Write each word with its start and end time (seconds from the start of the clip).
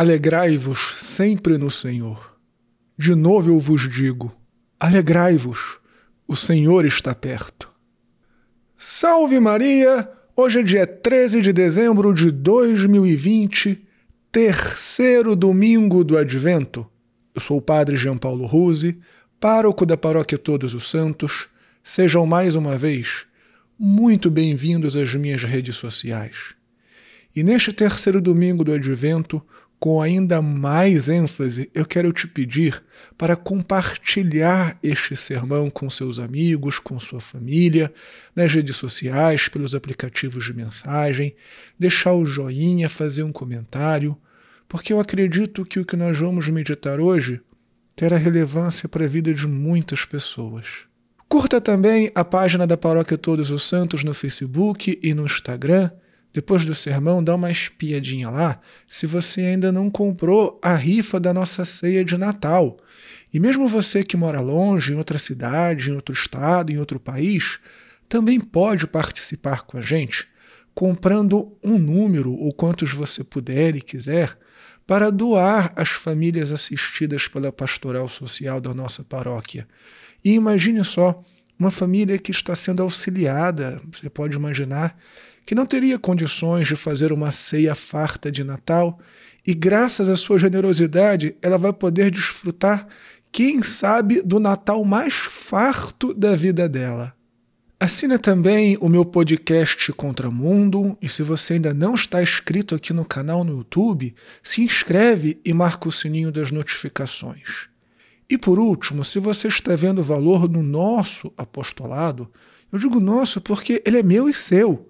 Alegrai-vos 0.00 0.94
sempre 1.00 1.58
no 1.58 1.72
Senhor. 1.72 2.38
De 2.96 3.16
novo 3.16 3.50
eu 3.50 3.58
vos 3.58 3.88
digo: 3.88 4.32
alegrai-vos, 4.78 5.80
o 6.24 6.36
Senhor 6.36 6.84
está 6.84 7.16
perto. 7.16 7.68
Salve 8.76 9.40
Maria! 9.40 10.08
Hoje 10.36 10.60
é 10.60 10.62
dia 10.62 10.86
13 10.86 11.40
de 11.40 11.52
dezembro 11.52 12.14
de 12.14 12.30
2020, 12.30 13.84
terceiro 14.30 15.34
domingo 15.34 16.04
do 16.04 16.16
Advento. 16.16 16.86
Eu 17.34 17.40
sou 17.40 17.56
o 17.56 17.60
Padre 17.60 17.96
Jean 17.96 18.18
Paulo 18.18 18.46
Ruse, 18.46 19.00
pároco 19.40 19.84
da 19.84 19.96
Paróquia 19.96 20.38
Todos 20.38 20.74
os 20.74 20.88
Santos. 20.88 21.48
Sejam 21.82 22.24
mais 22.24 22.54
uma 22.54 22.76
vez 22.76 23.26
muito 23.76 24.30
bem-vindos 24.30 24.96
às 24.96 25.12
minhas 25.16 25.42
redes 25.42 25.74
sociais. 25.74 26.54
E 27.34 27.42
neste 27.42 27.72
terceiro 27.72 28.20
domingo 28.20 28.62
do 28.62 28.72
Advento, 28.72 29.44
com 29.78 30.02
ainda 30.02 30.42
mais 30.42 31.08
ênfase, 31.08 31.70
eu 31.72 31.86
quero 31.86 32.12
te 32.12 32.26
pedir 32.26 32.82
para 33.16 33.36
compartilhar 33.36 34.76
este 34.82 35.14
sermão 35.14 35.70
com 35.70 35.88
seus 35.88 36.18
amigos, 36.18 36.78
com 36.78 36.98
sua 36.98 37.20
família, 37.20 37.92
nas 38.34 38.52
redes 38.52 38.76
sociais, 38.76 39.48
pelos 39.48 39.74
aplicativos 39.74 40.44
de 40.44 40.54
mensagem, 40.54 41.34
deixar 41.78 42.12
o 42.14 42.24
joinha, 42.24 42.88
fazer 42.88 43.22
um 43.22 43.32
comentário, 43.32 44.16
porque 44.68 44.92
eu 44.92 44.98
acredito 44.98 45.64
que 45.64 45.78
o 45.78 45.84
que 45.84 45.96
nós 45.96 46.18
vamos 46.18 46.48
meditar 46.48 46.98
hoje 47.00 47.40
terá 47.94 48.16
relevância 48.16 48.88
para 48.88 49.04
a 49.04 49.08
vida 49.08 49.32
de 49.32 49.46
muitas 49.46 50.04
pessoas. 50.04 50.86
Curta 51.28 51.60
também 51.60 52.10
a 52.14 52.24
página 52.24 52.66
da 52.66 52.76
Paróquia 52.76 53.18
Todos 53.18 53.50
os 53.50 53.62
Santos 53.62 54.02
no 54.02 54.14
Facebook 54.14 54.98
e 55.02 55.14
no 55.14 55.24
Instagram 55.24 55.90
depois 56.32 56.66
do 56.66 56.74
sermão, 56.74 57.22
dá 57.22 57.34
uma 57.34 57.50
espiadinha 57.50 58.30
lá 58.30 58.60
se 58.86 59.06
você 59.06 59.40
ainda 59.42 59.72
não 59.72 59.88
comprou 59.88 60.58
a 60.62 60.74
rifa 60.74 61.18
da 61.18 61.32
nossa 61.32 61.64
ceia 61.64 62.04
de 62.04 62.16
Natal. 62.18 62.78
E 63.32 63.40
mesmo 63.40 63.66
você 63.66 64.02
que 64.02 64.16
mora 64.16 64.40
longe, 64.40 64.92
em 64.92 64.96
outra 64.96 65.18
cidade, 65.18 65.90
em 65.90 65.94
outro 65.94 66.14
estado, 66.14 66.70
em 66.70 66.78
outro 66.78 67.00
país, 67.00 67.58
também 68.08 68.40
pode 68.40 68.86
participar 68.86 69.62
com 69.62 69.78
a 69.78 69.80
gente, 69.80 70.26
comprando 70.74 71.56
um 71.62 71.78
número, 71.78 72.32
ou 72.32 72.52
quantos 72.52 72.92
você 72.92 73.22
puder 73.22 73.76
e 73.76 73.82
quiser, 73.82 74.38
para 74.86 75.10
doar 75.10 75.72
às 75.76 75.90
famílias 75.90 76.50
assistidas 76.50 77.28
pela 77.28 77.52
pastoral 77.52 78.08
social 78.08 78.60
da 78.60 78.72
nossa 78.72 79.04
paróquia. 79.04 79.68
E 80.24 80.32
imagine 80.32 80.82
só, 80.84 81.22
uma 81.58 81.70
família 81.70 82.18
que 82.18 82.30
está 82.30 82.56
sendo 82.56 82.82
auxiliada, 82.82 83.82
você 83.92 84.08
pode 84.08 84.36
imaginar, 84.36 84.96
que 85.48 85.54
não 85.54 85.64
teria 85.64 85.98
condições 85.98 86.68
de 86.68 86.76
fazer 86.76 87.10
uma 87.10 87.30
ceia 87.30 87.74
farta 87.74 88.30
de 88.30 88.44
Natal, 88.44 88.98
e 89.46 89.54
graças 89.54 90.06
à 90.06 90.14
sua 90.14 90.38
generosidade, 90.38 91.36
ela 91.40 91.56
vai 91.56 91.72
poder 91.72 92.10
desfrutar, 92.10 92.86
quem 93.32 93.62
sabe, 93.62 94.20
do 94.20 94.38
Natal 94.38 94.84
mais 94.84 95.14
farto 95.14 96.12
da 96.12 96.36
vida 96.36 96.68
dela. 96.68 97.14
Assina 97.80 98.18
também 98.18 98.76
o 98.78 98.90
meu 98.90 99.06
podcast 99.06 99.90
Contramundo 99.94 100.98
e 101.00 101.08
se 101.08 101.22
você 101.22 101.54
ainda 101.54 101.72
não 101.72 101.94
está 101.94 102.22
inscrito 102.22 102.74
aqui 102.74 102.92
no 102.92 103.06
canal 103.06 103.42
no 103.42 103.56
YouTube, 103.56 104.14
se 104.42 104.60
inscreve 104.60 105.40
e 105.42 105.54
marca 105.54 105.88
o 105.88 105.92
sininho 105.92 106.30
das 106.30 106.50
notificações. 106.50 107.70
E 108.28 108.36
por 108.36 108.58
último, 108.58 109.02
se 109.02 109.18
você 109.18 109.48
está 109.48 109.74
vendo 109.74 110.02
valor 110.02 110.46
no 110.46 110.62
nosso 110.62 111.32
apostolado, 111.38 112.30
eu 112.70 112.78
digo 112.78 113.00
nosso 113.00 113.40
porque 113.40 113.82
ele 113.86 113.98
é 113.98 114.02
meu 114.02 114.28
e 114.28 114.34
seu. 114.34 114.88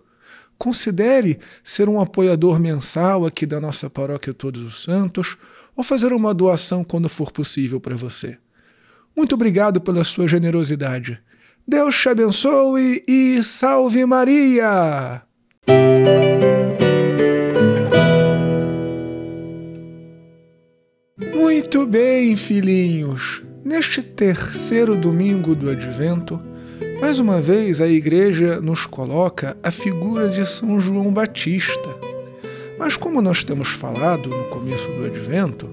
Considere 0.59 1.39
ser 1.63 1.89
um 1.89 2.01
apoiador 2.01 2.59
mensal 2.59 3.25
aqui 3.25 3.47
da 3.47 3.61
nossa 3.61 3.89
paróquia 3.89 4.35
Todos 4.35 4.61
os 4.61 4.83
Santos 4.83 5.39
ou 5.77 5.85
fazer 5.85 6.13
uma 6.13 6.35
doação 6.35 6.83
quando 6.83 7.09
for 7.09 7.31
possível 7.31 7.81
para 7.81 7.95
você. 7.95 8.37
Muito 9.17 9.37
obrigado 9.37 9.81
pela 9.81 10.03
sua 10.03 10.27
generosidade. 10.27 11.21
Deus 11.67 11.97
te 11.97 12.09
abençoe 12.09 13.05
e 13.07 13.43
salve 13.43 14.05
Maria! 14.05 15.23
Muito 21.33 21.87
bem, 21.87 22.35
filhinhos. 22.35 23.43
Neste 23.65 24.03
terceiro 24.03 24.97
domingo 24.97 25.55
do 25.55 25.69
Advento, 25.69 26.43
mais 27.01 27.19
uma 27.19 27.41
vez, 27.41 27.81
a 27.81 27.89
Igreja 27.89 28.61
nos 28.61 28.87
coloca 28.87 29.57
a 29.63 29.71
figura 29.71 30.29
de 30.29 30.45
São 30.47 30.79
João 30.79 31.13
Batista. 31.13 31.97
Mas, 32.79 32.97
como 32.97 33.23
nós 33.23 33.43
temos 33.43 33.69
falado 33.69 34.29
no 34.29 34.45
começo 34.45 34.87
do 34.89 35.07
Advento, 35.07 35.71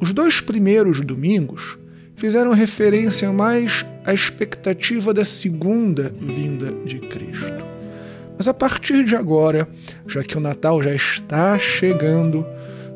os 0.00 0.12
dois 0.12 0.40
primeiros 0.40 1.00
domingos 1.00 1.78
fizeram 2.16 2.52
referência 2.52 3.32
mais 3.32 3.84
à 4.04 4.12
expectativa 4.12 5.14
da 5.14 5.24
segunda 5.24 6.12
vinda 6.20 6.72
de 6.84 6.98
Cristo. 6.98 7.64
Mas 8.36 8.48
a 8.48 8.54
partir 8.54 9.04
de 9.04 9.14
agora, 9.14 9.68
já 10.06 10.22
que 10.22 10.36
o 10.36 10.40
Natal 10.40 10.82
já 10.82 10.94
está 10.94 11.58
chegando, 11.58 12.44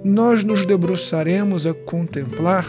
nós 0.03 0.43
nos 0.45 0.65
debruçaremos 0.67 1.67
a 1.67 1.75
contemplar 1.75 2.67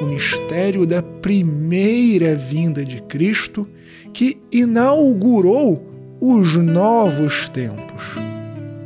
o 0.00 0.06
mistério 0.06 0.86
da 0.86 1.02
primeira 1.02 2.34
vinda 2.34 2.84
de 2.84 3.02
Cristo 3.02 3.68
que 4.12 4.38
inaugurou 4.50 5.86
os 6.20 6.56
novos 6.56 7.48
tempos. 7.48 8.14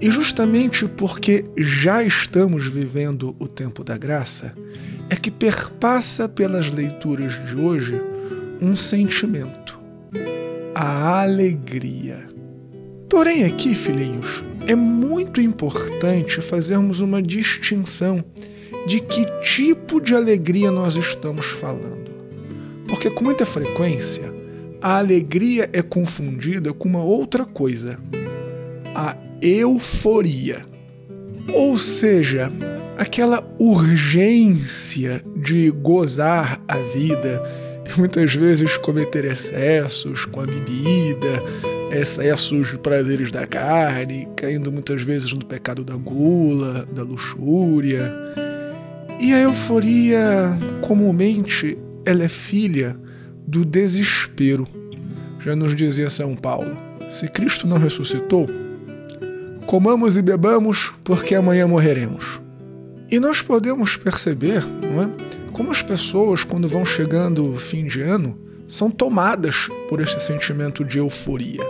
E 0.00 0.10
justamente 0.10 0.86
porque 0.86 1.44
já 1.56 2.02
estamos 2.02 2.66
vivendo 2.66 3.34
o 3.38 3.48
tempo 3.48 3.82
da 3.82 3.96
graça, 3.96 4.54
é 5.08 5.16
que 5.16 5.30
perpassa 5.30 6.28
pelas 6.28 6.70
leituras 6.70 7.32
de 7.46 7.56
hoje 7.56 8.00
um 8.60 8.76
sentimento: 8.76 9.80
a 10.74 11.22
alegria. 11.22 12.33
Porém, 13.14 13.44
aqui, 13.44 13.76
filhinhos, 13.76 14.42
é 14.66 14.74
muito 14.74 15.40
importante 15.40 16.40
fazermos 16.40 16.98
uma 16.98 17.22
distinção 17.22 18.24
de 18.88 18.98
que 18.98 19.24
tipo 19.40 20.00
de 20.00 20.16
alegria 20.16 20.68
nós 20.72 20.96
estamos 20.96 21.46
falando. 21.46 22.10
Porque 22.88 23.08
com 23.08 23.22
muita 23.22 23.46
frequência 23.46 24.34
a 24.82 24.98
alegria 24.98 25.70
é 25.72 25.80
confundida 25.80 26.72
com 26.72 26.88
uma 26.88 27.04
outra 27.04 27.44
coisa, 27.44 28.00
a 28.92 29.16
euforia. 29.40 30.66
Ou 31.52 31.78
seja, 31.78 32.50
aquela 32.98 33.48
urgência 33.60 35.22
de 35.36 35.70
gozar 35.70 36.60
a 36.66 36.78
vida, 36.78 37.40
muitas 37.96 38.34
vezes 38.34 38.76
cometer 38.76 39.24
excessos 39.24 40.24
com 40.24 40.40
a 40.40 40.46
bebida, 40.46 41.40
excessos 41.96 42.72
prazeres 42.82 43.30
da 43.30 43.46
carne, 43.46 44.28
caindo 44.36 44.70
muitas 44.70 45.02
vezes 45.02 45.32
no 45.32 45.44
pecado 45.44 45.84
da 45.84 45.94
gula, 45.96 46.86
da 46.92 47.02
luxúria. 47.02 48.12
E 49.20 49.32
a 49.32 49.40
euforia, 49.40 50.58
comumente, 50.82 51.78
ela 52.04 52.24
é 52.24 52.28
filha 52.28 52.96
do 53.46 53.64
desespero. 53.64 54.66
Já 55.40 55.54
nos 55.54 55.74
dizia 55.74 56.10
São 56.10 56.34
Paulo: 56.34 56.76
se 57.08 57.28
Cristo 57.28 57.66
não 57.66 57.78
ressuscitou, 57.78 58.46
comamos 59.66 60.16
e 60.16 60.22
bebamos, 60.22 60.92
porque 61.04 61.34
amanhã 61.34 61.66
morreremos. 61.66 62.40
E 63.10 63.20
nós 63.20 63.42
podemos 63.42 63.96
perceber, 63.96 64.64
não 64.64 65.02
é? 65.02 65.10
Como 65.52 65.70
as 65.70 65.82
pessoas, 65.82 66.42
quando 66.42 66.66
vão 66.66 66.84
chegando 66.84 67.52
o 67.52 67.56
fim 67.56 67.86
de 67.86 68.02
ano, 68.02 68.36
são 68.66 68.90
tomadas 68.90 69.68
por 69.88 70.00
esse 70.00 70.18
sentimento 70.18 70.84
de 70.84 70.98
euforia. 70.98 71.62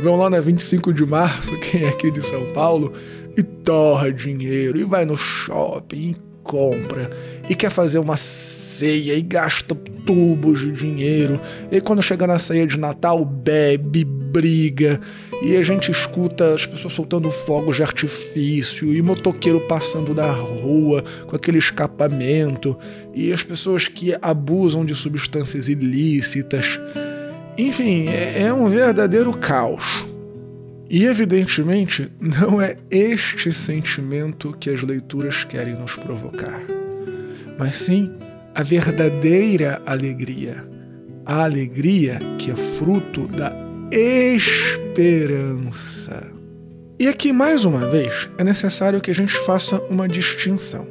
Vão 0.00 0.16
lá 0.16 0.28
na 0.28 0.40
25 0.40 0.92
de 0.92 1.04
março, 1.06 1.58
quem 1.60 1.84
é 1.84 1.88
aqui 1.88 2.10
de 2.10 2.22
São 2.22 2.52
Paulo, 2.52 2.92
e 3.36 3.42
torra 3.42 4.12
dinheiro, 4.12 4.78
e 4.78 4.84
vai 4.84 5.04
no 5.04 5.16
shopping, 5.16 6.10
e 6.10 6.16
compra, 6.42 7.10
e 7.48 7.54
quer 7.54 7.70
fazer 7.70 7.98
uma 7.98 8.16
ceia, 8.16 9.14
e 9.14 9.22
gasta 9.22 9.74
tubos 10.06 10.60
de 10.60 10.72
dinheiro. 10.72 11.40
E 11.70 11.80
quando 11.80 12.02
chega 12.02 12.26
na 12.26 12.38
ceia 12.38 12.66
de 12.66 12.78
Natal, 12.78 13.24
bebe, 13.24 14.04
briga. 14.04 15.00
E 15.42 15.56
a 15.56 15.62
gente 15.62 15.90
escuta 15.90 16.54
as 16.54 16.64
pessoas 16.64 16.94
soltando 16.94 17.30
fogos 17.30 17.76
de 17.76 17.82
artifício 17.82 18.94
e 18.94 19.02
motoqueiro 19.02 19.60
passando 19.66 20.14
na 20.14 20.30
rua 20.30 21.04
com 21.26 21.36
aquele 21.36 21.58
escapamento. 21.58 22.78
E 23.14 23.32
as 23.32 23.42
pessoas 23.42 23.88
que 23.88 24.16
abusam 24.22 24.84
de 24.84 24.94
substâncias 24.94 25.68
ilícitas. 25.68 26.80
Enfim, 27.58 28.08
é, 28.08 28.42
é 28.42 28.52
um 28.52 28.68
verdadeiro 28.68 29.32
caos. 29.32 30.04
E 30.88 31.04
evidentemente 31.04 32.12
não 32.20 32.60
é 32.62 32.76
este 32.90 33.52
sentimento 33.52 34.56
que 34.58 34.70
as 34.70 34.82
leituras 34.82 35.42
querem 35.42 35.74
nos 35.74 35.96
provocar, 35.96 36.60
mas 37.58 37.74
sim 37.76 38.12
a 38.54 38.62
verdadeira 38.62 39.82
alegria, 39.84 40.64
a 41.24 41.42
alegria 41.44 42.20
que 42.38 42.52
é 42.52 42.56
fruto 42.56 43.26
da 43.26 43.52
esperança. 43.90 45.16
E 46.98 47.08
aqui, 47.08 47.32
mais 47.32 47.64
uma 47.66 47.90
vez, 47.90 48.30
é 48.38 48.44
necessário 48.44 49.00
que 49.00 49.10
a 49.10 49.14
gente 49.14 49.36
faça 49.38 49.78
uma 49.90 50.08
distinção. 50.08 50.86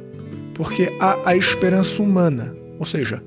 porque 0.54 0.90
há 1.00 1.18
a 1.28 1.36
esperança 1.36 2.02
humana, 2.02 2.56
ou 2.78 2.86
seja, 2.86 3.22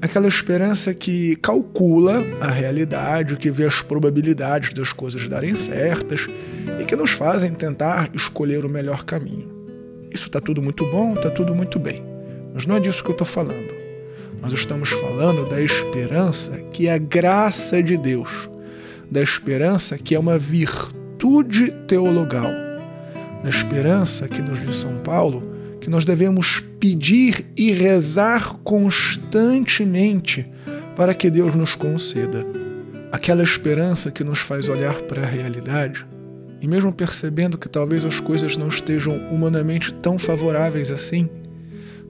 aquela 0.00 0.28
esperança 0.28 0.94
que 0.94 1.36
calcula 1.36 2.24
a 2.40 2.48
realidade, 2.48 3.36
que 3.36 3.50
vê 3.50 3.64
as 3.64 3.82
probabilidades 3.82 4.72
das 4.72 4.92
coisas 4.92 5.28
darem 5.28 5.54
certas 5.54 6.26
e 6.80 6.84
que 6.84 6.96
nos 6.96 7.10
fazem 7.10 7.52
tentar 7.52 8.10
escolher 8.14 8.64
o 8.64 8.68
melhor 8.68 9.04
caminho. 9.04 9.48
Isso 10.10 10.26
está 10.26 10.40
tudo 10.40 10.62
muito 10.62 10.84
bom, 10.90 11.14
está 11.14 11.30
tudo 11.30 11.54
muito 11.54 11.78
bem, 11.78 12.02
mas 12.54 12.66
não 12.66 12.76
é 12.76 12.80
disso 12.80 13.02
que 13.04 13.10
eu 13.10 13.14
estou 13.14 13.26
falando. 13.26 13.78
Nós 14.40 14.52
estamos 14.52 14.88
falando 14.88 15.48
da 15.48 15.60
esperança 15.60 16.52
que 16.70 16.88
é 16.88 16.94
a 16.94 16.98
graça 16.98 17.82
de 17.82 17.96
Deus, 17.96 18.48
da 19.10 19.20
esperança 19.20 19.98
que 19.98 20.14
é 20.14 20.18
uma 20.18 20.38
virtude 20.38 21.70
teologal 21.86 22.50
na 23.42 23.48
esperança 23.48 24.28
que 24.28 24.42
nos 24.42 24.60
diz 24.60 24.76
São 24.76 24.98
Paulo 24.98 25.42
que 25.80 25.88
nós 25.88 26.04
devemos 26.04 26.62
pedir 26.80 27.46
e 27.56 27.72
rezar 27.72 28.54
constantemente 28.64 30.50
para 30.96 31.14
que 31.14 31.30
Deus 31.30 31.54
nos 31.54 31.74
conceda. 31.74 32.44
Aquela 33.12 33.42
esperança 33.42 34.10
que 34.10 34.24
nos 34.24 34.38
faz 34.38 34.68
olhar 34.68 35.02
para 35.02 35.22
a 35.22 35.26
realidade 35.26 36.06
e, 36.60 36.66
mesmo 36.66 36.92
percebendo 36.92 37.58
que 37.58 37.68
talvez 37.68 38.04
as 38.04 38.18
coisas 38.18 38.56
não 38.56 38.68
estejam 38.68 39.16
humanamente 39.30 39.92
tão 39.94 40.18
favoráveis 40.18 40.90
assim, 40.90 41.28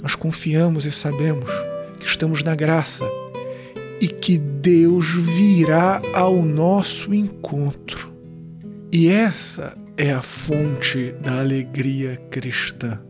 nós 0.01 0.15
confiamos 0.15 0.87
e 0.87 0.93
sabemos 0.93 1.51
que 1.99 2.07
estamos 2.07 2.43
na 2.43 2.55
graça 2.55 3.05
e 4.01 4.09
que 4.09 4.39
Deus 4.39 5.07
virá 5.15 6.01
ao 6.15 6.43
nosso 6.43 7.13
encontro. 7.13 8.13
E 8.93 9.09
essa 9.09 9.77
é 9.97 10.13
a 10.13 10.23
fonte 10.23 11.13
da 11.23 11.41
alegria 11.41 12.17
cristã. 12.31 13.01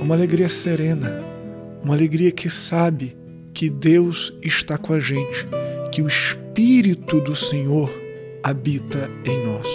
Uma 0.00 0.14
alegria 0.14 0.48
serena, 0.48 1.20
uma 1.82 1.94
alegria 1.94 2.30
que 2.30 2.50
sabe 2.50 3.16
que 3.52 3.70
Deus 3.70 4.32
está 4.42 4.76
com 4.76 4.92
a 4.92 5.00
gente, 5.00 5.46
que 5.92 6.02
o 6.02 6.08
Espírito 6.08 7.20
do 7.20 7.34
Senhor 7.34 7.90
habita 8.42 9.08
em 9.24 9.46
nós. 9.46 9.68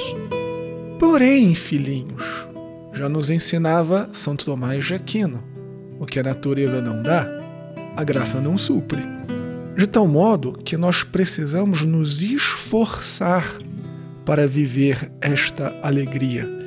Porém, 0.99 1.55
filhinhos, 1.55 2.47
já 2.93 3.07
nos 3.07 3.29
ensinava 3.29 4.09
Santo 4.11 4.45
Tomás 4.45 4.85
de 4.85 4.95
Aquino: 4.95 5.43
o 5.99 6.05
que 6.05 6.19
a 6.19 6.23
natureza 6.23 6.81
não 6.81 7.01
dá, 7.01 7.27
a 7.95 8.03
graça 8.03 8.41
não 8.41 8.57
supre. 8.57 9.01
De 9.77 9.87
tal 9.87 10.07
modo 10.07 10.53
que 10.53 10.75
nós 10.75 11.03
precisamos 11.03 11.83
nos 11.83 12.21
esforçar 12.21 13.45
para 14.25 14.45
viver 14.45 15.09
esta 15.21 15.73
alegria 15.81 16.58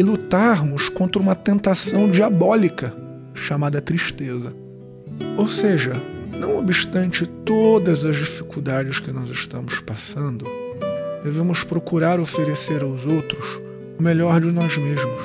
e 0.00 0.02
lutarmos 0.02 0.88
contra 0.88 1.20
uma 1.20 1.34
tentação 1.34 2.10
diabólica 2.10 2.90
chamada 3.34 3.82
tristeza. 3.82 4.50
Ou 5.36 5.46
seja, 5.46 5.92
não 6.38 6.56
obstante 6.56 7.26
todas 7.44 8.06
as 8.06 8.16
dificuldades 8.16 8.98
que 8.98 9.12
nós 9.12 9.28
estamos 9.28 9.78
passando, 9.80 10.46
devemos 11.22 11.64
procurar 11.64 12.18
oferecer 12.18 12.82
aos 12.82 13.04
outros 13.04 13.60
o 13.98 14.02
melhor 14.02 14.40
de 14.40 14.50
nós 14.50 14.74
mesmos, 14.78 15.22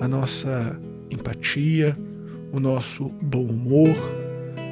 a 0.00 0.08
nossa 0.08 0.80
empatia, 1.10 1.94
o 2.52 2.58
nosso 2.58 3.12
bom 3.20 3.44
humor, 3.44 3.94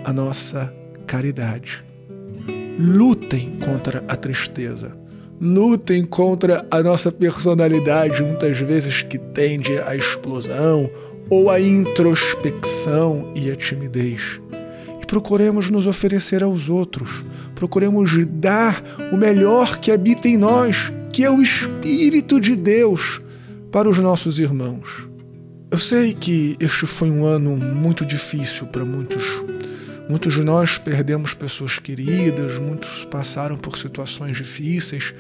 a 0.07 0.13
nossa 0.13 0.75
caridade. 1.07 1.85
Lutem 2.81 3.59
contra 3.63 4.03
a 4.09 4.17
tristeza 4.17 4.97
lutem 5.41 6.05
contra 6.05 6.67
a 6.71 6.83
nossa 6.83 7.13
personalidade, 7.13 8.23
muitas 8.23 8.59
vezes 8.59 9.03
que 9.03 9.19
tende 9.19 9.79
à 9.79 9.95
explosão 9.95 10.91
ou 11.31 11.51
à 11.51 11.61
introspecção 11.61 13.33
e 13.35 13.51
à 13.51 13.57
timidez. 13.57 14.41
E 15.01 15.07
procuremos 15.07 15.71
nos 15.71 15.87
oferecer 15.87 16.43
aos 16.43 16.69
outros, 16.69 17.25
procuremos 17.55 18.27
dar 18.27 18.83
o 19.13 19.17
melhor 19.17 19.79
que 19.79 19.93
habita 19.93 20.29
em 20.29 20.37
nós, 20.37 20.93
que 21.13 21.25
é 21.25 21.31
o 21.31 21.41
Espírito 21.41 22.41
de 22.41 22.57
Deus, 22.57 23.21
para 23.71 23.89
os 23.89 23.99
nossos 23.99 24.39
irmãos. 24.41 25.07
Eu 25.71 25.79
sei 25.79 26.15
que 26.15 26.57
este 26.59 26.87
foi 26.87 27.11
um 27.11 27.27
ano 27.27 27.55
muito 27.57 28.05
difícil 28.05 28.67
para 28.67 28.85
muitos 28.85 29.23
Muitos 30.09 30.33
de 30.33 30.43
nós 30.43 30.79
perdemos 30.79 31.35
pessoas 31.35 31.79
queridas, 31.79 32.59
muitos 32.59 33.05
passaram 33.05 33.59
por 33.59 33.77
situações 33.77 34.39
difíceis 34.39 35.13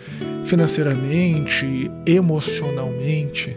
financeiramente, 0.46 1.90
emocionalmente. 2.06 3.54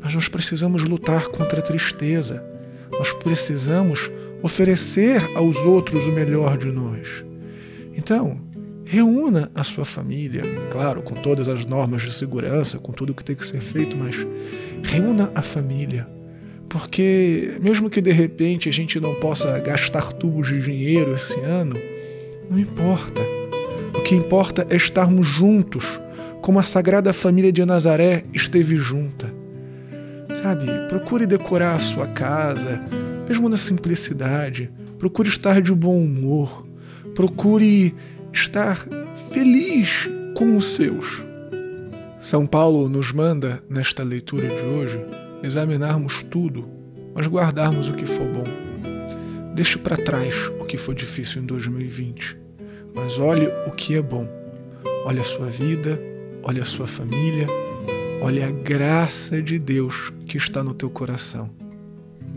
Mas 0.00 0.14
nós 0.14 0.28
precisamos 0.28 0.84
lutar 0.84 1.26
contra 1.26 1.58
a 1.58 1.62
tristeza. 1.62 2.44
Nós 2.92 3.12
precisamos 3.12 4.08
oferecer 4.40 5.20
aos 5.34 5.56
outros 5.56 6.06
o 6.06 6.12
melhor 6.12 6.56
de 6.56 6.70
nós. 6.70 7.24
Então, 7.96 8.40
reúna 8.84 9.50
a 9.52 9.64
sua 9.64 9.84
família, 9.84 10.44
claro, 10.70 11.02
com 11.02 11.16
todas 11.16 11.48
as 11.48 11.64
normas 11.64 12.02
de 12.02 12.14
segurança, 12.14 12.78
com 12.78 12.92
tudo 12.92 13.14
que 13.14 13.24
tem 13.24 13.34
que 13.34 13.44
ser 13.44 13.60
feito, 13.60 13.96
mas 13.96 14.24
reúna 14.84 15.32
a 15.34 15.42
família 15.42 16.06
porque, 16.78 17.52
mesmo 17.58 17.88
que 17.88 18.02
de 18.02 18.12
repente 18.12 18.68
a 18.68 18.72
gente 18.72 19.00
não 19.00 19.14
possa 19.14 19.58
gastar 19.60 20.12
tubos 20.12 20.48
de 20.48 20.60
dinheiro 20.60 21.14
esse 21.14 21.40
ano, 21.40 21.74
não 22.50 22.58
importa. 22.58 23.22
O 23.94 24.02
que 24.02 24.14
importa 24.14 24.66
é 24.68 24.76
estarmos 24.76 25.26
juntos, 25.26 25.84
como 26.42 26.58
a 26.58 26.62
Sagrada 26.62 27.14
Família 27.14 27.50
de 27.50 27.64
Nazaré 27.64 28.24
esteve 28.34 28.76
junta. 28.76 29.32
Sabe, 30.42 30.66
procure 30.90 31.26
decorar 31.26 31.76
a 31.76 31.80
sua 31.80 32.08
casa, 32.08 32.84
mesmo 33.26 33.48
na 33.48 33.56
simplicidade. 33.56 34.70
Procure 34.98 35.30
estar 35.30 35.62
de 35.62 35.74
bom 35.74 35.98
humor. 35.98 36.66
Procure 37.14 37.94
estar 38.34 38.86
feliz 39.32 40.10
com 40.34 40.58
os 40.58 40.74
seus. 40.74 41.24
São 42.18 42.46
Paulo 42.46 42.86
nos 42.86 43.12
manda, 43.12 43.62
nesta 43.66 44.02
leitura 44.02 44.46
de 44.46 44.62
hoje, 44.62 45.00
examinarmos 45.46 46.22
tudo, 46.24 46.68
mas 47.14 47.26
guardarmos 47.26 47.88
o 47.88 47.94
que 47.94 48.04
for 48.04 48.26
bom. 48.26 48.44
Deixe 49.54 49.78
para 49.78 49.96
trás 49.96 50.50
o 50.60 50.64
que 50.64 50.76
foi 50.76 50.94
difícil 50.94 51.42
em 51.42 51.46
2020, 51.46 52.36
mas 52.94 53.18
olhe 53.18 53.46
o 53.66 53.70
que 53.70 53.94
é 53.94 54.02
bom. 54.02 54.28
Olhe 55.06 55.20
a 55.20 55.24
sua 55.24 55.46
vida, 55.46 55.98
olhe 56.42 56.60
a 56.60 56.64
sua 56.64 56.86
família, 56.86 57.46
olhe 58.20 58.42
a 58.42 58.50
graça 58.50 59.40
de 59.40 59.58
Deus 59.58 60.12
que 60.26 60.36
está 60.36 60.62
no 60.62 60.74
teu 60.74 60.90
coração. 60.90 61.48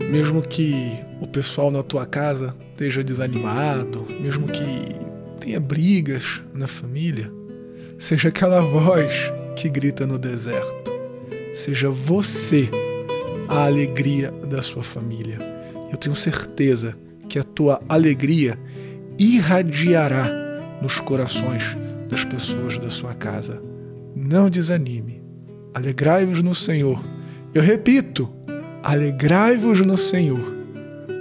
Mesmo 0.08 0.40
que 0.40 0.74
o 1.20 1.26
pessoal 1.26 1.70
na 1.70 1.82
tua 1.82 2.06
casa 2.06 2.56
esteja 2.70 3.04
desanimado, 3.04 4.06
mesmo 4.20 4.46
que 4.46 4.62
tenha 5.40 5.60
brigas 5.60 6.42
na 6.54 6.66
família, 6.66 7.30
seja 7.98 8.28
aquela 8.28 8.60
voz 8.60 9.32
que 9.56 9.68
grita 9.68 10.06
no 10.06 10.18
deserto. 10.18 10.90
Seja 11.52 11.90
você 11.90 12.70
a 13.50 13.64
alegria 13.64 14.30
da 14.48 14.62
sua 14.62 14.82
família. 14.82 15.38
Eu 15.90 15.98
tenho 15.98 16.14
certeza 16.14 16.96
que 17.28 17.36
a 17.36 17.42
tua 17.42 17.82
alegria 17.88 18.56
irradiará 19.18 20.28
nos 20.80 21.00
corações 21.00 21.76
das 22.08 22.24
pessoas 22.24 22.78
da 22.78 22.88
sua 22.88 23.12
casa. 23.12 23.60
Não 24.14 24.48
desanime. 24.48 25.20
Alegrai-vos 25.74 26.40
no 26.42 26.54
Senhor. 26.54 27.04
Eu 27.52 27.60
repito, 27.60 28.32
alegrai-vos 28.84 29.80
no 29.80 29.96
Senhor, 29.96 30.54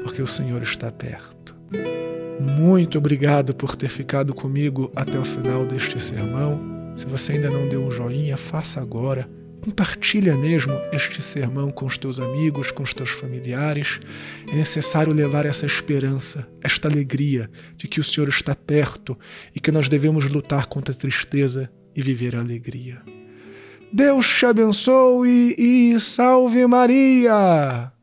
porque 0.04 0.22
o 0.22 0.28
Senhor 0.28 0.62
está 0.62 0.92
perto. 0.92 1.56
Muito 2.40 3.00
obrigado 3.00 3.56
por 3.56 3.76
ter 3.76 3.90
ficado 3.90 4.36
comigo 4.36 4.92
até 4.96 5.18
o 5.18 5.26
final 5.26 5.66
deste 5.66 6.00
sermão. 6.00 6.60
Se 6.96 7.08
você 7.08 7.34
ainda 7.34 7.50
não 7.50 7.68
deu 7.68 7.84
um 7.84 7.90
joinha, 7.90 8.38
faça 8.38 8.80
agora 8.80 9.28
Compartilha 9.62 10.36
mesmo 10.36 10.74
este 10.92 11.22
sermão 11.22 11.72
com 11.72 11.86
os 11.86 11.98
teus 11.98 12.20
amigos, 12.20 12.72
com 12.72 12.84
os 12.84 12.94
teus 12.94 13.10
familiares. 13.10 14.00
É 14.52 14.56
necessário 14.56 15.14
levar 15.14 15.46
essa 15.46 15.66
esperança, 15.66 16.48
esta 16.62 16.88
alegria 16.88 17.50
de 17.76 17.88
que 17.88 18.00
o 18.00 18.04
Senhor 18.04 18.30
está 18.30 18.56
perto 18.56 19.18
e 19.54 19.60
que 19.60 19.72
nós 19.72 19.90
devemos 19.90 20.26
lutar 20.32 20.66
contra 20.68 20.94
a 20.94 20.98
tristeza 20.98 21.70
e 21.96 22.02
viver 22.02 22.36
a 22.36 22.40
alegria. 22.40 23.02
Deus 23.92 24.28
te 24.28 24.46
abençoe 24.46 25.56
e 25.58 26.00
salve 26.00 26.66
Maria! 26.68 27.99